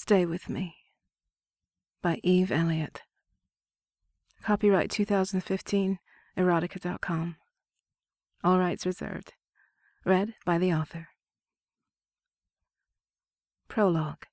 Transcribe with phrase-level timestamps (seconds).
[0.00, 0.76] Stay With Me
[2.02, 3.02] by Eve Elliot.
[4.44, 5.98] Copyright 2015,
[6.38, 7.36] erotica.com.
[8.44, 9.32] All rights reserved.
[10.04, 11.08] Read by the author.
[13.66, 14.24] Prologue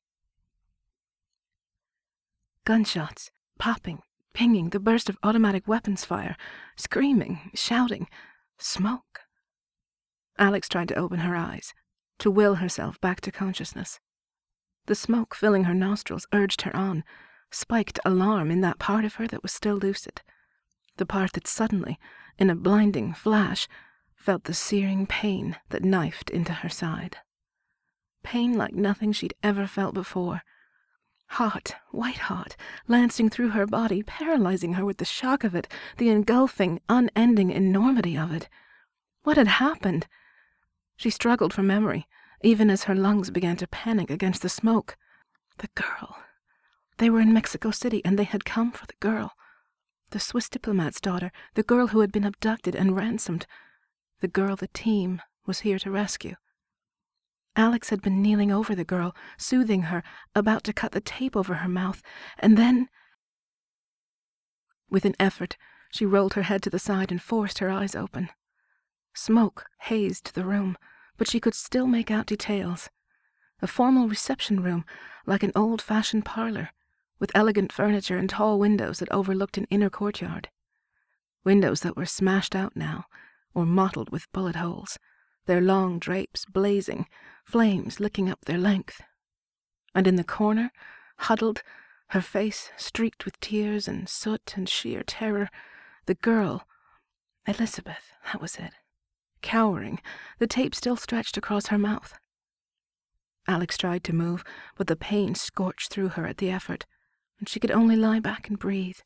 [2.64, 4.04] Gunshots, popping,
[4.36, 6.38] pinging, the burst of automatic weapons fire,
[6.78, 8.08] screaming, shouting,
[8.60, 9.22] smoke.
[10.38, 11.74] Alex tried to open her eyes,
[12.20, 14.00] to will herself back to consciousness.
[14.88, 17.04] The smoke filling her nostrils urged her on,
[17.50, 20.22] spiked alarm in that part of her that was still lucid,
[20.98, 22.00] the part that suddenly,
[22.38, 23.68] in a blinding flash,
[24.16, 27.18] felt the searing pain that knifed into her side.
[28.24, 30.42] Pain like nothing she'd ever felt before.
[31.28, 32.56] Hot, white hot,
[32.88, 38.18] lancing through her body, paralyzing her with the shock of it, the engulfing, unending enormity
[38.18, 38.50] of it.
[39.24, 40.08] What had happened?
[40.96, 42.08] She struggled for memory,
[42.42, 44.98] even as her lungs began to panic against the smoke.
[45.58, 46.18] The girl.
[46.98, 49.34] They were in Mexico City, and they had come for the girl.
[50.12, 53.46] The Swiss diplomat's daughter, the girl who had been abducted and ransomed,
[54.22, 56.36] the girl the team was here to rescue.
[57.56, 61.56] Alex had been kneeling over the girl, soothing her, about to cut the tape over
[61.56, 62.02] her mouth,
[62.38, 62.90] and then.
[64.90, 65.58] With an effort,
[65.92, 68.30] she rolled her head to the side and forced her eyes open.
[69.14, 70.78] Smoke hazed the room,
[71.18, 72.90] but she could still make out details.
[73.62, 74.86] A formal reception room,
[75.26, 76.70] like an old fashioned parlor,
[77.20, 80.50] with elegant furniture and tall windows that overlooked an inner courtyard.
[81.44, 83.06] Windows that were smashed out now,
[83.54, 84.98] or mottled with bullet holes,
[85.46, 87.08] their long drapes blazing,
[87.46, 89.02] flames licking up their length.
[89.94, 90.72] And in the corner,
[91.18, 91.62] huddled,
[92.10, 95.50] her face streaked with tears and soot and sheer terror,
[96.06, 96.68] the girl,
[97.48, 98.74] Elizabeth, that was it,
[99.46, 100.00] cowering,
[100.40, 102.18] the tape still stretched across her mouth.
[103.48, 104.44] Alex tried to move,
[104.76, 106.86] but the pain scorched through her at the effort,
[107.40, 108.98] and she could only lie back and breathe,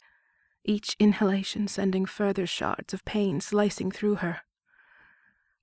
[0.63, 4.41] each inhalation sending further shards of pain slicing through her.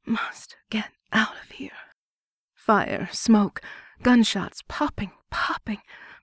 [0.04, 1.70] Must get out of here.
[2.54, 3.62] Fire, smoke,
[4.02, 5.80] gunshots, popping, popping,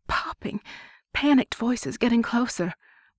[0.08, 0.62] popping,
[1.14, 2.74] panicked voices getting closer.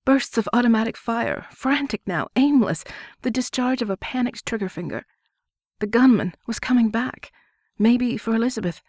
[0.04, 2.84] Bursts of automatic fire, frantic now, aimless,
[3.22, 5.06] the discharge of a panicked trigger finger.
[5.80, 7.32] The gunman was coming back.
[7.78, 8.82] Maybe for Elizabeth.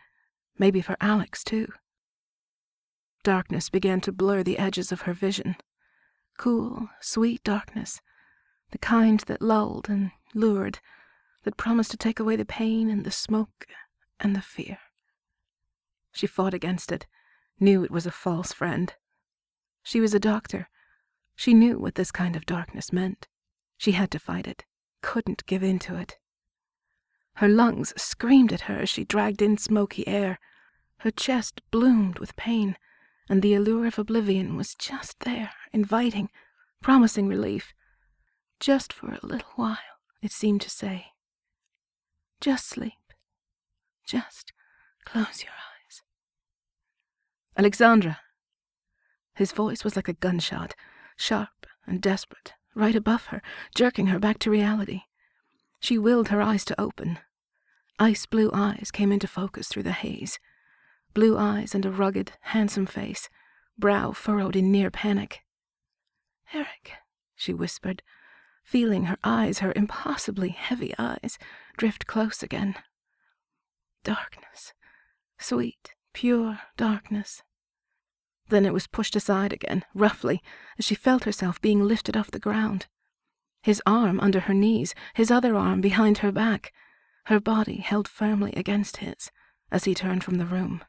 [0.58, 1.68] Maybe for Alex, too.
[3.24, 5.56] Darkness began to blur the edges of her vision.
[6.38, 8.02] Cool, sweet darkness.
[8.72, 10.80] The kind that lulled and lured,
[11.44, 13.66] that promised to take away the pain and the smoke
[14.20, 14.78] and the fear.
[16.12, 17.08] She fought against it,
[17.60, 18.94] knew it was a false friend.
[19.84, 20.70] She was a doctor.
[21.36, 23.28] She knew what this kind of darkness meant.
[23.78, 24.66] She had to fight it,
[25.02, 26.18] couldn't give in to it.
[27.36, 30.40] Her lungs screamed at her as she dragged in smoky air.
[31.00, 32.78] Her chest bloomed with pain,
[33.30, 36.30] and the allure of oblivion was just there, inviting,
[36.82, 37.74] promising relief.
[38.60, 39.78] Just for a little while,
[40.22, 41.08] it seemed to say.
[42.40, 42.94] Just sleep.
[44.08, 44.54] Just
[45.04, 46.02] close your eyes.
[47.58, 48.20] Alexandra.
[49.34, 50.74] His voice was like a gunshot,
[51.18, 53.42] sharp and desperate, right above her,
[53.74, 55.02] jerking her back to reality.
[55.86, 57.20] She willed her eyes to open.
[58.00, 60.40] Ice blue eyes came into focus through the haze.
[61.14, 63.30] Blue eyes and a rugged, handsome face,
[63.78, 65.44] brow furrowed in near panic.
[66.52, 66.94] Eric,
[67.36, 68.02] she whispered,
[68.64, 71.38] feeling her eyes, her impossibly heavy eyes,
[71.78, 72.74] drift close again.
[74.04, 74.74] Darkness.
[75.38, 77.44] Sweet, pure darkness.
[78.50, 80.42] Then it was pushed aside again, roughly,
[80.80, 82.88] as she felt herself being lifted off the ground
[83.66, 86.72] his arm under her knees, his other arm behind her back,
[87.26, 89.32] her body held firmly against his
[89.72, 90.84] as he turned from the room.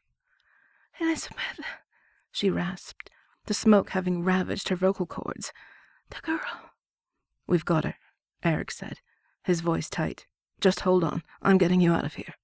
[1.01, 1.61] Elizabeth,
[2.31, 3.09] she rasped,
[3.47, 5.55] the smoke having ravaged her vocal cords.
[6.11, 6.71] The girl.
[7.47, 7.95] We've got her,
[8.45, 9.01] Eric said,
[9.45, 10.27] his voice tight.
[10.61, 11.23] Just hold on.
[11.41, 12.35] I'm getting you out of here.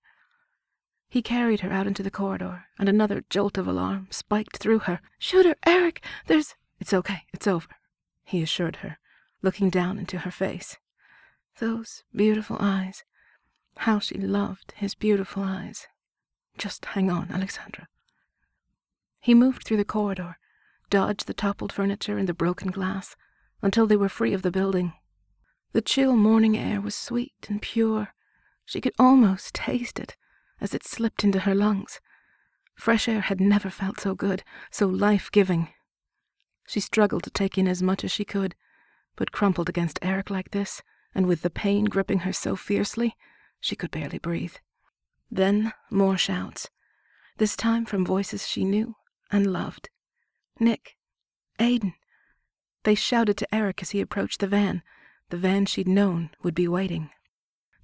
[1.10, 5.02] He carried her out into the corridor, and another jolt of alarm spiked through her.
[5.18, 6.02] Shoot her, Eric!
[6.26, 6.54] There's.
[6.80, 7.24] It's okay.
[7.34, 7.68] It's over,
[8.24, 8.96] he assured her,
[9.42, 10.78] looking down into her face.
[11.58, 13.04] Those beautiful eyes.
[13.78, 15.86] How she loved his beautiful eyes.
[16.56, 17.88] Just hang on, Alexandra.
[19.20, 20.36] He moved through the corridor,
[20.90, 23.16] dodged the toppled furniture and the broken glass,
[23.62, 24.92] until they were free of the building.
[25.72, 28.08] The chill morning air was sweet and pure.
[28.66, 30.16] She could almost taste it
[30.60, 32.00] as it slipped into her lungs.
[32.74, 35.68] Fresh air had never felt so good, so life giving.
[36.66, 38.54] She struggled to take in as much as she could,
[39.16, 40.82] but crumpled against Eric like this,
[41.14, 43.16] and with the pain gripping her so fiercely,
[43.60, 44.54] she could barely breathe.
[45.30, 46.68] Then more shouts,
[47.38, 48.94] this time from voices she knew
[49.30, 49.88] and loved.
[50.60, 50.96] Nick,
[51.58, 51.94] Aiden.
[52.84, 54.82] They shouted to Eric as he approached the van.
[55.30, 57.10] The van she'd known would be waiting.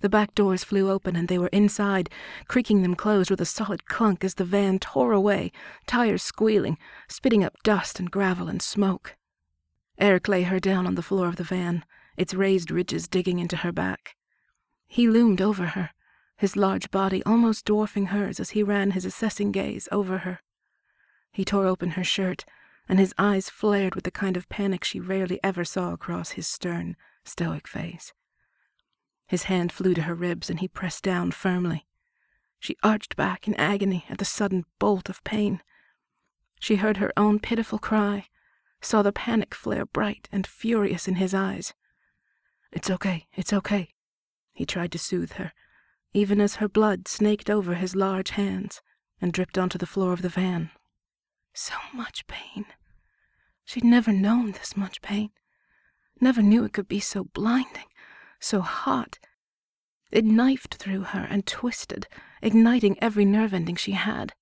[0.00, 2.08] The back doors flew open and they were inside,
[2.46, 5.50] creaking them closed with a solid clunk as the van tore away,
[5.86, 6.78] tires squealing,
[7.08, 9.16] spitting up dust and gravel and smoke.
[9.98, 11.84] Eric lay her down on the floor of the van,
[12.16, 14.16] its raised ridges digging into her back.
[14.86, 15.90] He loomed over her,
[16.36, 20.40] his large body almost dwarfing hers as he ran his assessing gaze over her.
[21.32, 22.44] He tore open her shirt,
[22.88, 26.46] and his eyes flared with the kind of panic she rarely ever saw across his
[26.46, 28.12] stern, stoic face.
[29.26, 31.86] His hand flew to her ribs, and he pressed down firmly.
[32.60, 35.60] She arched back in agony at the sudden bolt of pain.
[36.60, 38.28] She heard her own pitiful cry,
[38.80, 41.74] saw the panic flare bright and furious in his eyes.
[42.72, 43.94] It's okay, it's okay.
[44.52, 45.52] He tried to soothe her,
[46.12, 48.80] even as her blood snaked over his large hands
[49.20, 50.70] and dripped onto the floor of the van.
[51.52, 52.66] So much pain.
[53.64, 55.30] She'd never known this much pain.
[56.20, 57.86] Never knew it could be so blinding,
[58.40, 59.18] so hot.
[60.10, 62.06] It knifed through her and twisted,
[62.42, 64.32] igniting every nerve ending she had.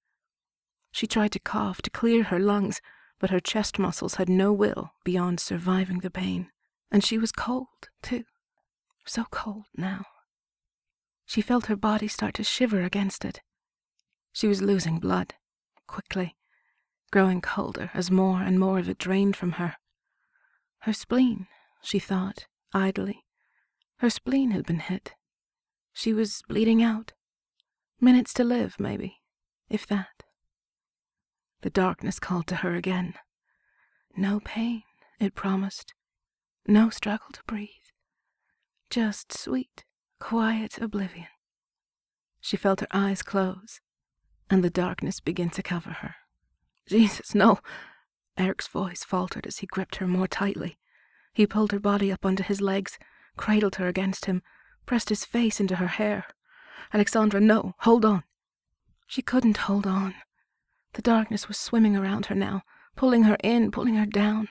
[0.93, 2.81] She tried to cough to clear her lungs,
[3.19, 6.51] but her chest muscles had no will beyond surviving the pain.
[6.91, 8.25] And she was cold, too.
[9.07, 10.05] So cold now.
[11.25, 13.41] She felt her body start to shiver against it.
[14.33, 15.35] She was losing blood,
[15.87, 16.37] quickly,
[17.11, 19.77] growing colder as more and more of it drained from her.
[20.81, 21.47] Her spleen,
[21.83, 23.25] she thought, idly.
[23.99, 25.15] Her spleen had been hit.
[25.93, 27.13] She was bleeding out.
[28.01, 29.23] Minutes to live, maybe,
[29.71, 30.25] if that.
[31.67, 33.15] The darkness called to her again.
[34.17, 34.85] No pain,
[35.19, 35.95] it promised.
[36.65, 37.91] No struggle to breathe.
[38.89, 39.85] Just sweet,
[40.21, 41.27] quiet oblivion.
[42.41, 43.81] She felt her eyes close,
[44.49, 46.15] and the darkness begin to cover her.
[46.87, 47.59] Jesus, no!
[48.39, 50.79] Eric's voice faltered as he gripped her more tightly.
[51.35, 52.97] He pulled her body up onto his legs,
[53.37, 54.41] cradled her against him,
[54.87, 56.27] pressed his face into her hair.
[56.95, 58.23] Alexandra, no, hold on.
[59.09, 60.15] She couldn't hold on.
[60.97, 62.63] The darkness was swimming around her now,
[62.97, 64.49] pulling her in, pulling her down.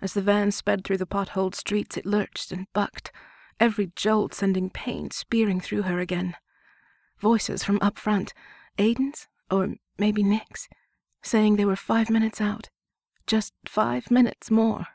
[0.00, 3.10] As the van sped through the potholed streets, it lurched and bucked,
[3.58, 6.36] every jolt sending pain spearing through her again.
[7.18, 8.32] Voices from up front,
[8.78, 10.68] Aiden's, or maybe Nick's,
[11.20, 12.70] saying they were five minutes out.
[13.26, 14.86] Just five minutes more.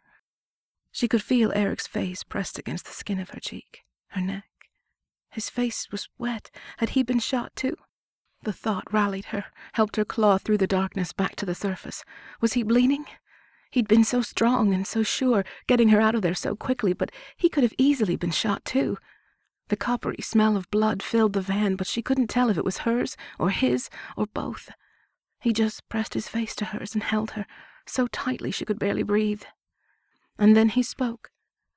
[0.89, 3.81] She could feel Eric's face pressed against the skin of her cheek,
[4.11, 4.45] her neck.
[5.29, 6.49] His face was wet.
[6.77, 7.75] Had he been shot too?
[8.45, 12.05] The thought rallied her, helped her claw through the darkness back to the surface.
[12.41, 13.07] Was he bleeding?
[13.71, 17.11] He'd been so strong and so sure, getting her out of there so quickly, but
[17.35, 18.99] he could have easily been shot too.
[19.69, 22.85] The coppery smell of blood filled the van, but she couldn't tell if it was
[22.85, 24.69] hers, or his, or both.
[25.41, 27.47] He just pressed his face to hers and held her,
[27.87, 29.41] so tightly she could barely breathe.
[30.37, 31.31] And then he spoke,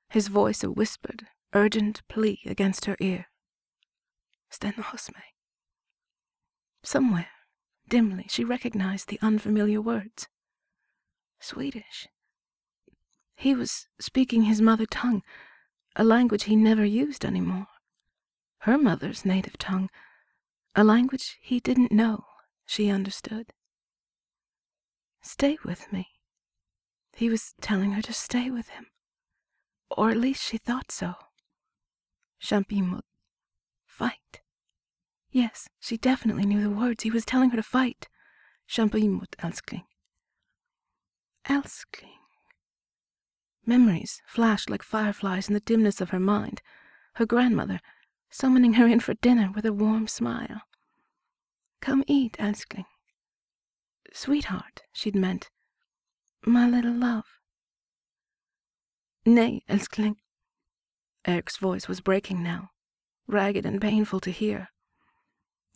[0.07, 3.25] his voice a whispered, urgent plea against her ear.
[4.51, 5.15] Stand the Stenhosme.
[6.83, 7.29] Somewhere,
[7.87, 10.27] dimly, she recognized the unfamiliar words.
[11.39, 12.07] Swedish.
[13.35, 15.23] He was speaking his mother tongue,
[15.95, 17.67] a language he never used any more.
[18.59, 19.89] Her mother's native tongue,
[20.75, 22.25] a language he didn't know,
[22.65, 23.53] she understood.
[25.21, 26.07] Stay with me.
[27.13, 28.87] He was telling her to stay with him.
[29.89, 31.15] Or at least she thought so.
[32.39, 33.03] Champimut.
[33.85, 34.41] Fight.
[35.31, 37.03] Yes, she definitely knew the words.
[37.03, 38.07] He was telling her to fight.
[38.65, 39.83] Champagne Champimut Elskling.
[41.47, 42.19] Elskling.
[43.65, 46.61] Memories flashed like fireflies in the dimness of her mind.
[47.15, 47.79] Her grandmother,
[48.31, 50.61] summoning her in for dinner with a warm smile.
[51.81, 52.85] Come eat, Elskling.
[54.13, 55.49] Sweetheart, she'd meant.
[56.45, 57.25] My little love.
[59.25, 60.15] Nay, Elskling.
[61.25, 62.71] Eric's voice was breaking now,
[63.27, 64.69] ragged and painful to hear.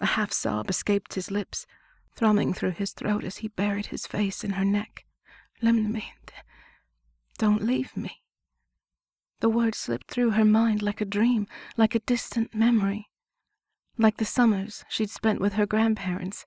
[0.03, 1.65] A half sob escaped his lips,
[2.13, 5.05] thrumming through his throat as he buried his face in her neck.
[5.61, 6.33] Inte.
[7.37, 8.21] Don't leave me.
[9.39, 13.11] The words slipped through her mind like a dream, like a distant memory.
[13.97, 16.45] Like the summers she'd spent with her grandparents,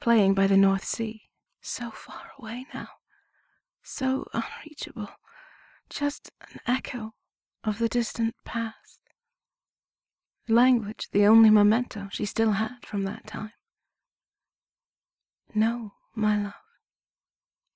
[0.00, 1.30] playing by the North Sea.
[1.62, 2.88] So far away now.
[3.82, 5.08] So unreachable.
[5.88, 7.14] Just an echo
[7.64, 8.97] of the distant past.
[10.48, 13.52] Language, the only memento she still had from that time.
[15.54, 16.54] No, my love.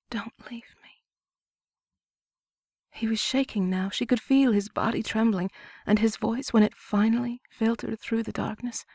[0.09, 0.89] Don't leave me.
[2.91, 3.89] He was shaking now.
[3.89, 5.51] She could feel his body trembling,
[5.85, 8.85] and his voice, when it finally filtered through the darkness,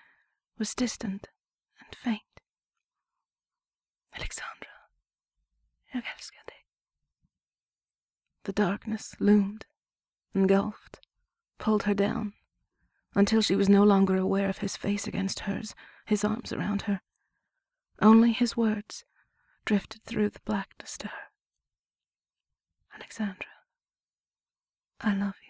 [0.59, 1.29] was distant
[1.81, 2.23] and faint.
[4.13, 4.69] Alexandra,
[5.93, 6.67] Jag älskar dig.
[8.43, 9.67] The darkness loomed,
[10.35, 11.01] engulfed,
[11.59, 12.33] pulled her down,
[13.19, 15.75] until she was no longer aware of his face against hers,
[16.07, 17.01] his arms around her.
[18.01, 19.05] Only his words
[19.65, 21.25] drifted through the blackness to her.
[22.95, 23.51] Alexandra,
[25.01, 25.48] I love you.